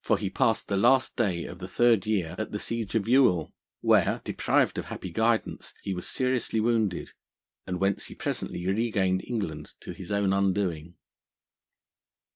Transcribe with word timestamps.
For 0.00 0.18
he 0.18 0.30
passed 0.30 0.66
the 0.66 0.76
last 0.76 1.14
day 1.16 1.44
of 1.44 1.60
the 1.60 1.68
third 1.68 2.06
year 2.06 2.34
at 2.38 2.50
the 2.50 2.58
siege 2.58 2.96
of 2.96 3.04
Youghal, 3.06 3.52
where; 3.82 4.20
deprived 4.24 4.78
of 4.78 4.86
happy 4.86 5.10
guidance, 5.12 5.74
he 5.80 5.94
was 5.94 6.08
seriously 6.08 6.58
wounded, 6.58 7.12
and 7.68 7.78
whence 7.78 8.06
he 8.06 8.16
presently 8.16 8.66
regained 8.66 9.22
England 9.24 9.74
to 9.82 9.92
his 9.92 10.10
own 10.10 10.32
undoing. 10.32 10.96